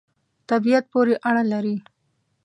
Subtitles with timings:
[0.49, 1.75] طبعیت پوری اړه لری